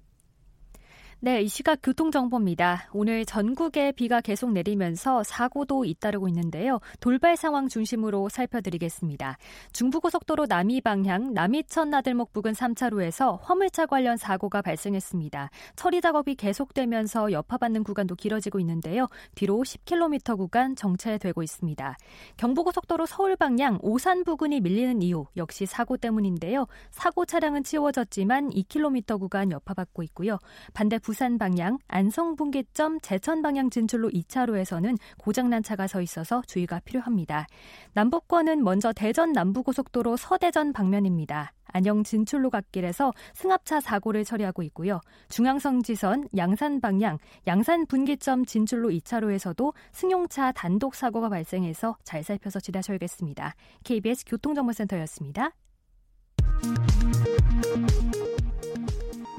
[1.20, 2.90] 네, 이 시각 교통정보입니다.
[2.94, 6.80] 오늘 전국에 비가 계속 내리면서 사고도 잇따르고 있는데요.
[7.00, 9.40] 돌발 상황 중심으로 살펴드리겠습니다.
[9.74, 15.50] 중부고속도로 남이 방향 남이천 나들목 부근 3차로에서 화물차 관련 사고가 발생했습니다.
[15.76, 19.08] 처리 작업이 계속되면서 여파받는 구간도 길어지고 있는데요.
[19.34, 21.98] 뒤로 10km 구간 정체되고 있습니다.
[22.38, 26.68] 경부고속도로 서울 방향 오산 부근이 밀리는 이유 역시 사고 때문인데요.
[26.92, 30.38] 사고 차량은 치워졌지만 2km 구간 여파받고 있고요.
[30.76, 37.48] 반대 부산 방향 안성 분기점 제천 방향 진출로 2차로에서는 고장난 차가 서 있어서 주의가 필요합니다.
[37.94, 41.54] 남북권은 먼저 대전 남부고속도로 서대전 방면입니다.
[41.68, 45.00] 안영 진출로 갓길에서 승합차 사고를 처리하고 있고요.
[45.30, 53.56] 중앙성 지선 양산 방향 양산 분기점 진출로 2차로에서도 승용차 단독 사고가 발생해서 잘 살펴서 지나셔야겠습니다.
[53.86, 55.52] KBS 교통정보센터였습니다.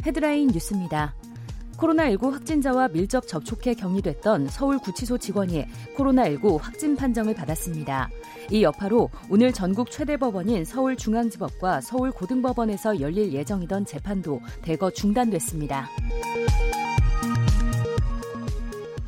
[0.07, 1.15] 헤드라인 뉴스입니다.
[1.79, 5.65] 코로나19 확진자와 밀접 접촉해 격리됐던 서울구치소 직원이
[5.97, 8.11] 코로나19 확진 판정을 받았습니다.
[8.51, 15.89] 이 여파로 오늘 전국 최대 법원인 서울중앙지법과 서울고등법원에서 열릴 예정이던 재판도 대거 중단됐습니다.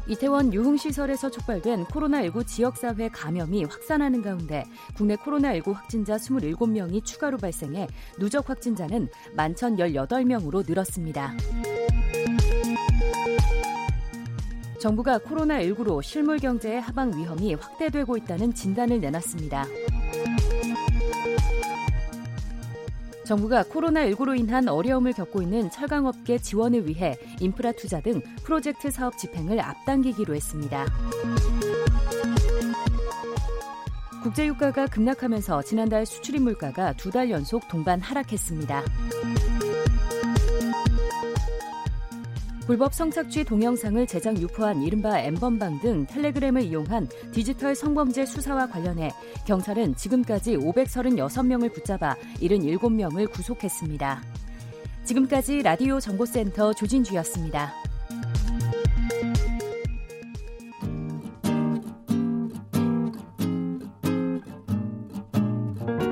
[0.07, 4.65] 이태원 유흥시설에서 촉발된 코로나19 지역사회 감염이 확산하는 가운데
[4.97, 7.87] 국내 코로나19 확진자 27명이 추가로 발생해
[8.19, 11.37] 누적 확진자는 11,018명으로 늘었습니다.
[14.81, 19.67] 정부가 코로나19로 실물 경제의 하방 위험이 확대되고 있다는 진단을 내놨습니다.
[23.25, 29.61] 정부가 코로나19로 인한 어려움을 겪고 있는 철강업계 지원을 위해 인프라 투자 등 프로젝트 사업 집행을
[29.61, 30.87] 앞당기기로 했습니다.
[34.23, 38.83] 국제유가가 급락하면서 지난달 수출입 물가가 두 달 연속 동반 하락했습니다.
[42.67, 49.11] 불법 성착취 동영상을 제작 유포한 이른바 엠번방 등 텔레그램을 이용한 디지털 성범죄 수사와 관련해
[49.47, 54.23] 경찰은 지금까지 536명을 붙잡아 77명을 구속했습니다.
[55.05, 57.73] 지금까지 라디오 정보센터 조진주였습니다.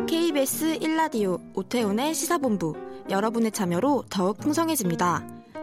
[0.09, 2.75] KBS 1라디오 오태훈의 시사본부
[3.11, 5.38] 여러분의 참여로 더욱 풍성해집니다.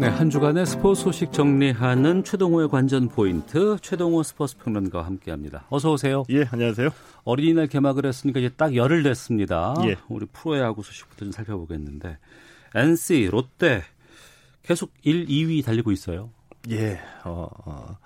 [0.00, 5.66] 네, 한 주간의 스포츠 소식 정리하는 최동호의 관전 포인트 최동호 스포츠 평론가와 함께합니다.
[5.70, 6.24] 어서 오세요.
[6.30, 6.90] 예, 안녕하세요.
[7.22, 9.74] 어린이날 개막을 했으니까 이제 딱 열흘 됐습니다.
[9.84, 9.94] 예.
[10.08, 12.18] 우리 프로야구 소식부터 좀 살펴보겠는데
[12.74, 13.82] NC, 롯데
[14.64, 16.30] 계속 1, 2위 달리고 있어요.
[16.70, 17.00] 예.
[17.24, 17.96] 어, 어.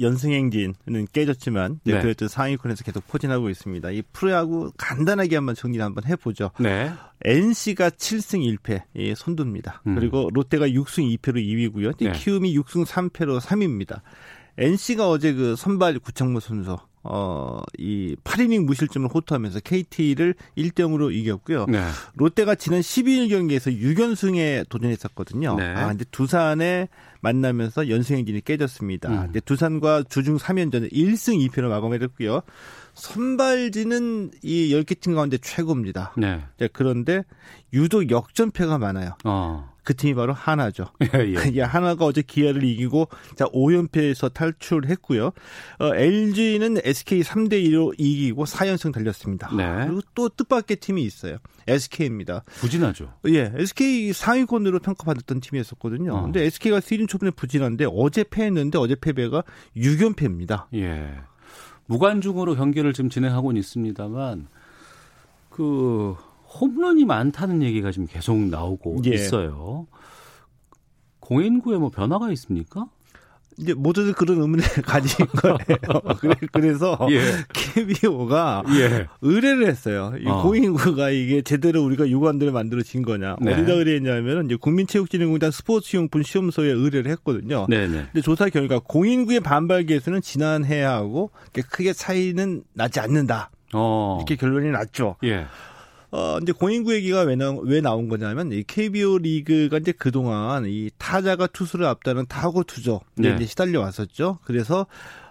[0.00, 0.74] 연승행진은
[1.12, 2.00] 깨졌지만 네.
[2.00, 3.90] 그래도 상위권에서 계속 포진하고 있습니다.
[3.90, 6.50] 이 프로야구 간단하게 한번 정리를 한번 해보죠.
[6.58, 6.92] 네.
[7.24, 9.82] NC가 7승 1패 예, 선두입니다.
[9.86, 9.94] 음.
[9.94, 11.96] 그리고 롯데가 6승 2패로 2위고요.
[11.98, 12.12] 네.
[12.12, 14.00] 키움이 6승 3패로 3위입니다.
[14.58, 21.66] NC가 어제 그 선발 구창모 선수 어, 이 8이닝 무실점을 호투하면서 KT를 1대 0으로 이겼고요.
[21.66, 21.84] 네.
[22.14, 25.56] 롯데가 지난 12일 경기에서 6연승에 도전했었거든요.
[25.56, 25.74] 네.
[25.74, 26.88] 아, 근데 두산에
[27.20, 29.08] 만나면서 연승 행진이 깨졌습니다.
[29.08, 29.22] 음.
[29.26, 32.42] 근데 두산과 주중 3연전을 1승 2패로 마감했고요.
[32.94, 36.12] 선발진은 이 10개 팀 가운데 최고입니다.
[36.16, 36.42] 네.
[36.72, 37.24] 그런데
[37.72, 39.16] 유독 역전패가 많아요.
[39.24, 39.71] 어.
[39.82, 40.86] 그 팀이 바로 하나죠.
[41.14, 41.62] 예, 예.
[41.62, 45.32] 하나가 어제 기아를 이기고 자 5연패에서 탈출했고요.
[45.78, 49.54] 어, LG는 SK 3대 2로 이기고 4연승 달렸습니다.
[49.56, 49.86] 네.
[49.86, 51.38] 그리고 또 뜻밖의 팀이 있어요.
[51.66, 52.44] SK입니다.
[52.60, 53.12] 부진하죠.
[53.28, 56.14] 예, SK 상위권으로 평가받았던 팀이었었거든요.
[56.14, 56.22] 어.
[56.22, 59.42] 근데 SK가 시즌 초반에 부진한데 어제 패했는데 어제 패배가
[59.76, 60.66] 6연패입니다.
[60.74, 61.14] 예.
[61.86, 64.46] 무관중으로 경기를 지금 진행하고는 있습니다만
[65.50, 66.16] 그
[66.60, 69.10] 홈런이 많다는 얘기가 지금 계속 나오고 예.
[69.10, 69.86] 있어요.
[71.20, 72.86] 공인구에 뭐 변화가 있습니까?
[73.58, 75.58] 이제 모두들 그런 의문을 가진 거예요.
[76.52, 77.20] 그래서 예.
[77.52, 79.06] KBO가 예.
[79.20, 80.14] 의뢰를 했어요.
[80.18, 80.42] 이 어.
[80.42, 83.36] 공인구가 이게 제대로 우리가 유관들을 만들어진 거냐.
[83.40, 83.52] 네.
[83.52, 87.66] 어디다 의뢰했냐면 이제 국민체육진흥공단 스포츠용품 시험소에 의뢰를 했거든요.
[87.68, 87.88] 네네.
[87.88, 88.04] 네.
[88.12, 91.30] 근데 조사 결과 공인구의 반발 개수는 지난해하고
[91.70, 93.50] 크게 차이는 나지 않는다.
[93.74, 94.16] 어.
[94.18, 95.16] 이렇게 결론이 났죠.
[95.24, 95.46] 예.
[96.12, 100.90] 어, 이제 공인구 얘기가 왜, 나, 왜 나온 거냐면, 이 KBO 리그가 이제 그동안 이
[100.98, 103.34] 타자가 투수를 앞다는 타고 투조 네.
[103.34, 104.38] 이제 시달려 왔었죠.
[104.44, 104.86] 그래서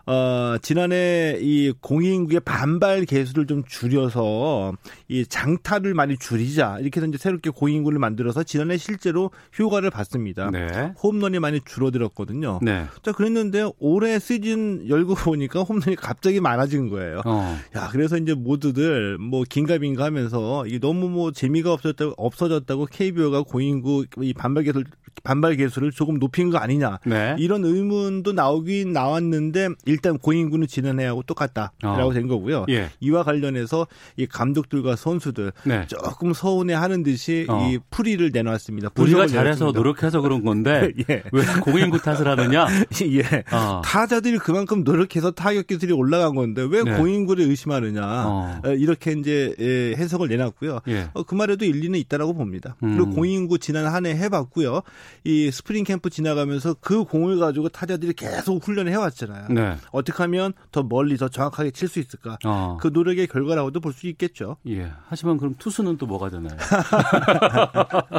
[0.06, 4.74] 어, 지난해 이 공인국의 반발 개수를 좀 줄여서
[5.08, 10.50] 이 장타를 많이 줄이자 이렇게 해서 이제 새롭게 공인국을 만들어서 지난해 실제로 효과를 봤습니다.
[10.52, 10.94] 네.
[11.02, 12.60] 홈런이 많이 줄어들었거든요.
[12.62, 12.86] 네.
[13.04, 17.22] 자 그랬는데 올해 시즌 열고 보니까 홈런이 갑자기 많아진 거예요.
[17.26, 17.58] 어.
[17.76, 24.08] 야 그래서 이제 모두들 뭐 긴가민가 하면서 이게 너무 뭐 재미가 없었다고 없어졌다고 KBO가 공인국
[24.22, 24.86] 이 반발 개수를
[25.24, 27.36] 반발 개수를 조금 높인 거 아니냐 네.
[27.40, 32.14] 이런 의문도 나오긴 나왔는데 일단 고인구는 지난 해하고 똑같다라고 어.
[32.14, 32.66] 된 거고요.
[32.70, 32.90] 예.
[33.00, 35.86] 이와 관련해서 이 감독들과 선수들 네.
[35.88, 37.70] 조금 서운해하는 듯이 어.
[37.70, 38.90] 이 풀이를 내놨습니다.
[38.98, 39.80] 우리가 잘해서 내놨습니다.
[39.80, 41.24] 노력해서 그런 건데 예.
[41.32, 42.68] 왜 고인구 탓을 하느냐?
[43.04, 43.44] 예.
[43.56, 43.82] 어.
[43.84, 46.98] 타자들이 그만큼 노력해서 타격 기술이 올라간 건데 왜 네.
[46.98, 48.02] 고인구를 의심하느냐?
[48.28, 48.62] 어.
[48.66, 50.82] 어, 이렇게 이제 예, 해석을 내놨고요.
[50.90, 51.10] 예.
[51.14, 52.76] 어, 그 말에도 일리는 있다라고 봅니다.
[52.84, 52.98] 음.
[52.98, 54.82] 그리고 고인구 지난 한 해 해봤고요.
[55.24, 59.48] 이 스프링 캠프 지나가면서 그 공을 가지고 타자들이 계속 훈련을 해왔잖아요.
[59.50, 59.76] 네.
[59.92, 62.38] 어떻게 하면 더 멀리 더 정확하게 칠 수 있을까?
[62.46, 62.78] 어.
[62.80, 64.56] 그 노력의 결과라고도 볼 수 있겠죠.
[64.68, 64.90] 예.
[65.08, 66.56] 하지만 그럼 투수는 또 뭐가 되나요?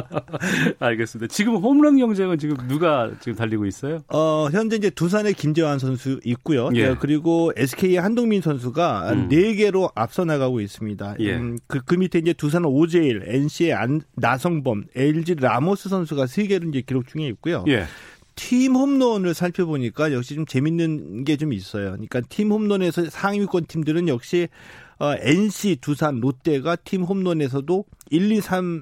[0.79, 1.33] 알겠습니다.
[1.33, 4.01] 지금 홈런 경쟁은 지금 누가 지금 달리고 있어요?
[4.09, 6.69] 어, 현재 이제 두산의 김재환 선수 있고요.
[6.75, 6.89] 예.
[6.89, 9.29] 네, 그리고 SK의 한동민 선수가 음.
[9.29, 11.15] 4개로 앞서 나가고 있습니다.
[11.19, 11.35] 예.
[11.35, 16.81] 음, 그, 그 밑에 이제 두산은 오재일, NC의 안, 나성범, LG 라모스 선수가 3개를 이제
[16.81, 17.63] 기록 중에 있고요.
[17.67, 17.85] 예.
[18.35, 21.91] 팀 홈런을 살펴보니까 역시 좀 재밌는 게 좀 있어요.
[21.91, 24.47] 그러니까 팀 홈런에서 상위권 팀들은 역시
[24.99, 28.81] 어, NC, 두산, 롯데가 팀 홈런에서도 1, 2, 3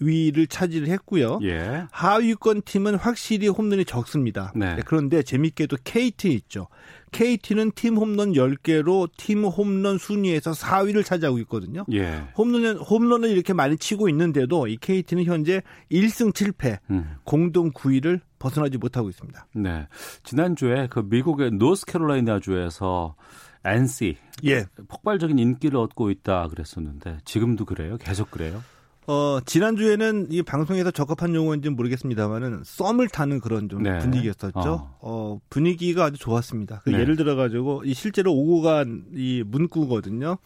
[0.00, 1.38] 위를 차지를 했고요.
[1.42, 1.84] 예.
[1.90, 4.52] 하위권 팀은 확실히 홈런이 적습니다.
[4.56, 4.76] 네.
[4.76, 6.68] 네 그런데 재밌게도 KT 있죠.
[7.12, 11.84] KT는 팀 홈런 10개로 팀 홈런 순위에서 4위를 차지하고 있거든요.
[11.92, 12.22] 예.
[12.36, 17.16] 홈런은 홈런을 이렇게 많이 치고 있는데도 이 KT는 현재 1승 7패 음.
[17.24, 19.46] 공동 9위를 벗어나지 못하고 있습니다.
[19.54, 19.86] 네.
[20.22, 23.16] 지난주에 그 미국의 노스캐롤라이나 주에서
[23.64, 24.64] NC 예.
[24.88, 27.98] 폭발적인 인기를 얻고 있다 그랬었는데 지금도 그래요?
[27.98, 28.62] 계속 그래요?
[29.10, 33.98] 어, 지난주에는 이 방송에서 적합한 용어인지는 모르겠습니다만은 썸을 타는 그런 좀 네.
[33.98, 34.60] 분위기였었죠.
[34.60, 34.98] 어.
[35.00, 35.40] 어.
[35.50, 36.82] 분위기가 아주 좋았습니다.
[36.84, 37.00] 그 네.
[37.00, 40.36] 예를 들어 가지고 이 실제로 오고 간 이 문구거든요.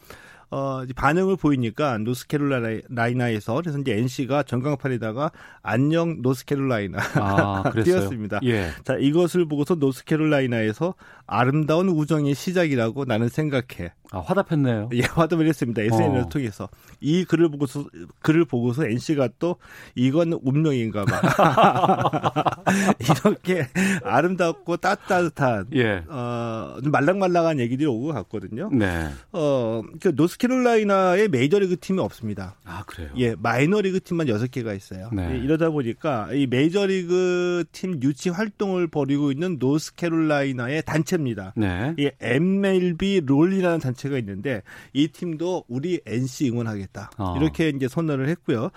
[0.54, 5.32] 어, 반응을 보이니까 노스캐롤라이나에서 그래서 이제 NC가 전광판에다가
[5.64, 8.38] 안녕 노스캐롤라이나 아, 띄었습니다.
[8.44, 8.70] 예.
[8.84, 10.94] 자 이것을 보고서 노스캐롤라이나에서
[11.26, 13.92] 아름다운 우정의 시작이라고 나는 생각해.
[14.12, 14.90] 아, 화답했네요.
[14.92, 15.82] 예, 화답을 했습니다.
[15.82, 16.28] SNS를 어.
[16.28, 16.68] 통해서.
[17.00, 17.84] 이 글을 보고서,
[18.20, 19.56] 글을 보고서 NC가 또,
[19.96, 22.62] 이건 운명인가 봐.
[23.00, 23.66] 이렇게
[24.04, 26.04] 아름답고 따뜻한, 예.
[26.08, 28.70] 어, 말랑말랑한 얘기들이 오고 갔거든요.
[28.72, 29.08] 네.
[29.32, 32.56] 어, 그 노스캐 노스캐롤라이나의 메이저리그 팀이 없습니다.
[32.64, 33.10] 아, 그래요?
[33.16, 35.10] 예, 마이너리그 팀만 6개가 있어요.
[35.12, 35.32] 네.
[35.32, 41.54] 예, 이러다 보니까 이 메이저리그 팀 유치 활동을 벌이고 있는 노스캐롤라이나의 단체입니다.
[41.56, 41.94] 네.
[41.98, 47.10] 이 MLB 롤이라는 단체가 있는데 이 팀도 우리 NC 응원하겠다.
[47.18, 47.36] 어.
[47.38, 48.70] 이렇게 이제 선언을 했고요.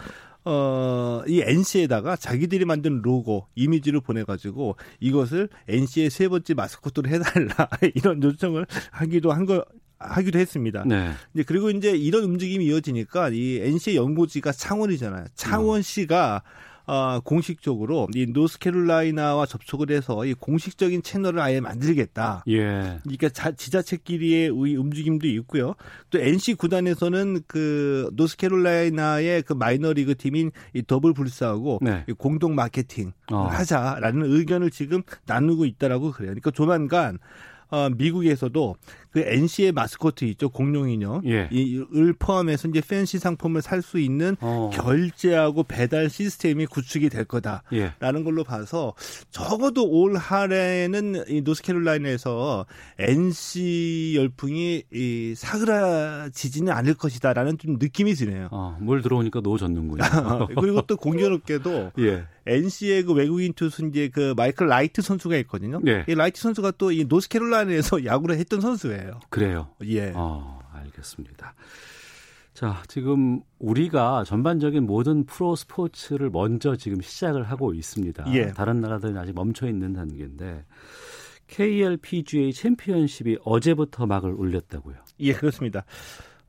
[0.46, 8.24] 어, 이 NC에다가 자기들이 만든 로고, 이미지를 보내가지고 이것을 NC의 세 번째 마스코트로 해달라 이런
[8.24, 9.66] 요청을 하기도 한 거,
[10.00, 10.84] 하기도 했습니다.
[10.86, 11.12] 네.
[11.34, 15.26] 이제 그리고 이제 이런 움직임이 이어지니까 이 NC의 연고지가 창원이잖아요.
[15.36, 16.68] 창원시가 음.
[16.88, 22.46] 어, 공식적으로 이 노스캐롤라이나와 접촉을 해서 이 공식적인 채널을 아예 만들겠다.
[22.48, 23.00] 예.
[23.04, 25.76] 그러니까 자, 지자체끼리의 움직임도 있고요.
[26.10, 32.06] 또 NC 구단에서는 그 노스캐롤라이나의 그 마이너리그 팀인 이 더럼 불스하고 네.
[32.18, 33.48] 공동 마케팅 어.
[33.48, 36.30] 하자라는 의견을 지금 나누고 있다라고 그래요.
[36.30, 37.20] 그러니까 조만간
[37.70, 38.76] 어, 미국에서도
[39.18, 41.50] 그 NC의 마스코트 있죠 공룡 인형 예.
[41.52, 44.70] 이를 포함해서 이제 팬시 상품을 살 수 있는 어.
[44.74, 48.24] 결제하고 배달 시스템이 구축이 될 거다라는 예.
[48.24, 48.94] 걸로 봐서
[49.30, 52.66] 적어도 올 한해는 이 노스캐롤라이나에서
[53.00, 58.50] NC 열풍이 이 사그라지지는 않을 것이다라는 좀 느낌이 드네요.
[58.52, 60.02] 어, 물 들어오니까 노 젓는군요.
[60.60, 62.26] 그리고 또 공교롭게도 예.
[62.48, 65.80] NC의 그 외국인 투수 이제 그 마이클 라이트 선수가 있거든요.
[65.86, 66.04] 예.
[66.08, 69.07] 이 라이트 선수가 또 이 노스캐롤라이나에서 야구를 했던 선수예요.
[69.08, 69.20] 거예요.
[69.30, 69.68] 그래요.
[69.84, 70.12] 예.
[70.16, 71.54] 어, 알겠습니다.
[72.54, 78.34] 자, 지금 우리가 전반적인 모든 프로 스포츠를 먼저 지금 시작을 하고 있습니다.
[78.34, 78.48] 예.
[78.48, 80.66] 다른 나라들은 아직 멈춰 있는 단계인데
[81.48, 84.96] KLPGA 챔피언십이 어제부터 막을 올렸다고요.
[85.20, 85.86] 예, 그렇습니다.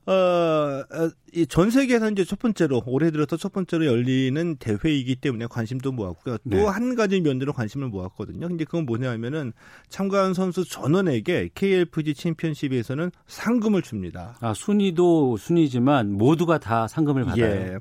[0.05, 5.91] 어, 어 이전 세계에서 이제 첫 번째로 올해 들어서 첫 번째로 열리는 대회이기 때문에 관심도
[5.91, 6.37] 모았고요.
[6.51, 6.95] 또한 네.
[6.95, 8.47] 가지 면으로 관심을 모았거든요.
[8.47, 9.53] 근데 그건 뭐냐면은
[9.89, 14.37] 참가한 선수 전원에게 KLPG 챔피언십에서는 상금을 줍니다.
[14.39, 17.45] 아, 순위도 순위지만 모두가 다 상금을 받아요.
[17.45, 17.77] 예.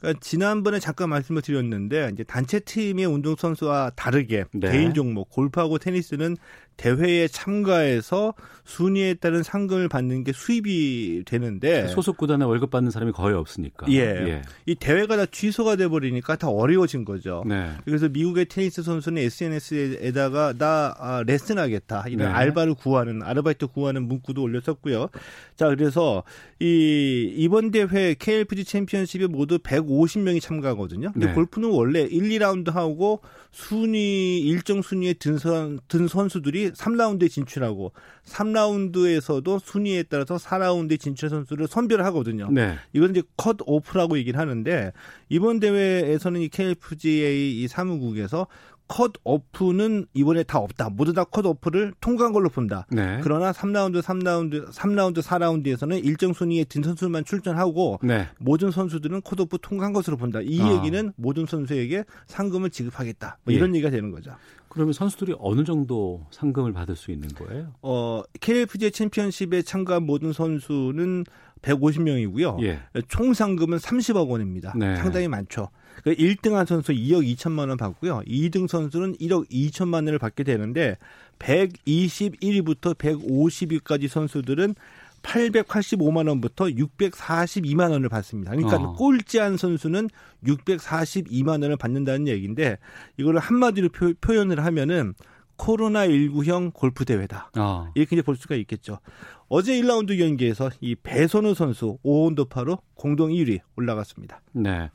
[0.00, 4.70] 그러니까 지난번에 잠깐 말씀을 드렸는데 이제 단체 팀의 운동 선수와 다르게 네.
[4.70, 6.36] 개인 종목 골프하고 테니스는
[6.78, 8.34] 대회에 참가해서
[8.64, 13.86] 순위에 따른 상금을 받는 게 수입이 되는데 소속 구단에 월급 받는 사람이 거의 없으니까.
[13.90, 13.98] 예.
[13.98, 14.42] 예.
[14.64, 17.42] 이 대회가 다 취소가 돼 버리니까 다 어려워진 거죠.
[17.46, 17.72] 네.
[17.84, 22.32] 그래서 미국의 테니스 선수는 SNS에다가 나 아, 레슨하겠다 이런 네.
[22.32, 25.08] 알바를 구하는 아르바이트 구하는 문구도 올렸었고요.
[25.56, 26.22] 자, 그래서
[26.60, 29.58] 이 이번 대회 KLPG 챔피언십에 모두
[29.88, 31.12] 150명이 참가하거든요.
[31.12, 31.32] 근데 네.
[31.32, 33.20] 골프는 원래 1, 2라운드 하고
[33.50, 37.92] 순위 일정 순위에 든, 선, 든 선수들이 3라운드에 진출하고
[38.26, 42.50] 3라운드에서도 순위에 따라서 4라운드에 진출 선수를 선별하거든요.
[42.50, 42.76] 네.
[42.92, 44.92] 이건 이제 컷 오프라고 얘기를 하는데
[45.28, 48.46] 이번 대회에서는 이 KLPGA 이 사무국에서
[48.88, 50.88] 컷 오프는 이번에 다 없다.
[50.90, 52.86] 모두 다 컷 오프를 통과한 걸로 본다.
[52.90, 53.20] 네.
[53.22, 58.26] 그러나 3라운드, 3라운드, 3라운드, 4라운드에서는 일정 순위에 든 선수만 출전하고 네.
[58.38, 60.40] 모든 선수들은 컷 오프 통과한 것으로 본다.
[60.42, 60.72] 이 아.
[60.74, 63.38] 얘기는 모든 선수에게 상금을 지급하겠다.
[63.44, 63.78] 뭐 이런 예.
[63.78, 64.32] 얘기가 되는 거죠.
[64.70, 67.72] 그러면 선수들이 어느 정도 상금을 받을 수 있는 거예요?
[67.82, 71.24] 어, KFJ 챔피언십에 참가한 모든 선수는
[71.62, 72.62] 150명이고요.
[72.62, 72.80] 예.
[73.08, 74.72] 총 상금은 30억 원입니다.
[74.76, 74.96] 네.
[74.96, 75.68] 상당히 많죠.
[76.02, 78.22] 그 1등한 선수 2억 2천만 원 받고요.
[78.26, 80.96] 2등 선수는 1억 2천만 원을 받게 되는데
[81.38, 84.74] 121위부터 150위까지 선수들은
[85.22, 88.52] 885만 원부터 642만 원을 받습니다.
[88.52, 88.92] 그러니까 어.
[88.94, 90.08] 꼴찌한 선수는
[90.44, 92.78] 642만 원을 받는다는 얘기인데
[93.16, 95.14] 이거를 한마디로 표, 현을 하면은
[95.56, 97.50] 코로나 19형 골프 대회다.
[97.58, 97.90] 어.
[97.96, 99.00] 이렇게 이제 볼 수가 있겠죠.
[99.48, 104.40] 어제 1라운드 경기에서 이 배선우 선수 5온 도파로 공동 1위 올라갔습니다.
[104.52, 104.90] 네.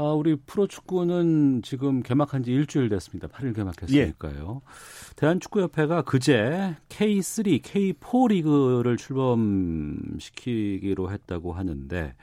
[0.00, 3.28] 아, 우리 프로축구는 지금 개막한 지 일주일 됐습니다.
[3.28, 4.62] 8일 개막했으니까요.
[4.64, 5.14] 예.
[5.16, 12.14] 대한축구협회가 그제 K3, K4 리그를 출범시키기로 했다고 하는데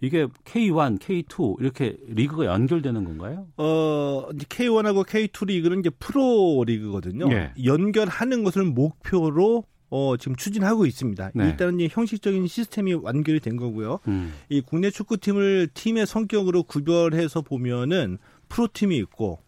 [0.00, 3.48] 이게 K1, K2 이렇게 리그가 연결되는 건가요?
[3.56, 7.32] 어, K1하고 K2 리그는 이제 프로 리그거든요.
[7.32, 7.52] 예.
[7.64, 9.64] 연결하는 것을 목표로
[9.96, 11.30] 어, 지금 추진하고 있습니다.
[11.34, 11.50] 네.
[11.50, 14.00] 일단은 이제 형식적인 시스템이 완결이 된 거고요.
[14.08, 14.34] 음.
[14.48, 19.38] 이 국내 축구팀을 팀의 성격으로 구별해서 보면은 프로팀이 있고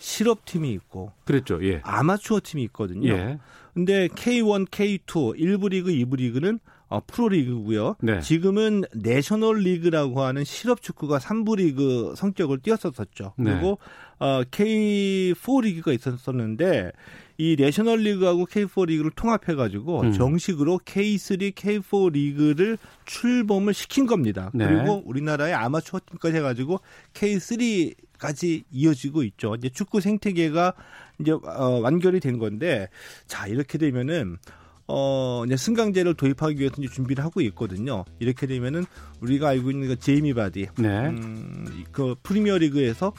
[0.00, 1.64] 실업팀이 있고 그랬죠.
[1.64, 1.80] 예.
[1.84, 3.10] 아마추어 팀이 있거든요.
[3.10, 3.38] 예.
[3.74, 7.96] 근데 K1, K2, 1부 리그, 2부 리그는 어, 프로리그고요.
[8.00, 8.20] 네.
[8.20, 13.34] 지금은 내셔널 리그라고 하는 실업 축구가 3부 리그 성격을 띄었었었죠.
[13.38, 13.52] 네.
[13.52, 13.78] 그리고
[14.18, 16.92] 어, K4 리그가 있었었는데
[17.38, 20.12] 이 내셔널 리그하고 K4 리그를 통합해 가지고 음.
[20.12, 24.50] 정식으로 K3, K4 리그를 출범을 시킨 겁니다.
[24.54, 24.66] 네.
[24.66, 26.80] 그리고 우리나라의 아마추어 팀까지 해 가지고
[27.14, 29.56] K3 까지 이어지고 있죠.
[29.56, 30.74] 이제 축구 생태계가
[31.20, 32.88] 이제 어, 완결이 된 건데
[33.26, 34.38] 자, 이렇게 되면은
[34.86, 38.04] 어, 이제 승강제를 도입하기 위해서 이제 준비를 하고 있거든요.
[38.18, 38.84] 이렇게 되면은
[39.20, 41.06] 우리가 알고 있는 그 제이미 바디, 네.
[41.06, 43.12] 음, 그 프리미어 리그에서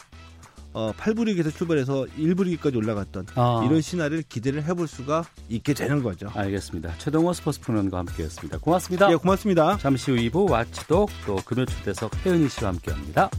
[0.73, 3.63] 어, 8부 리그에서 출발해서 1부 리그까지 올라갔던 아.
[3.65, 6.29] 이런 신화를 기대를 해볼 수가 있게 되는 거죠.
[6.33, 6.97] 알겠습니다.
[6.97, 8.57] 최동호 스포츠 프로님과 함께했습니다.
[8.59, 9.11] 고맙습니다.
[9.11, 9.77] 예, 고맙습니다.
[9.77, 13.29] 잠시 후 2부 와치독 또 금요 초대석 혜은이 씨와 함께합니다.